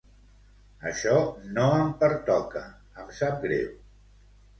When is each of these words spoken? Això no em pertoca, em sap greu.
Això 0.91 1.11
no 1.57 1.65
em 1.81 1.91
pertoca, 1.99 2.63
em 3.05 3.13
sap 3.19 3.37
greu. 3.45 3.69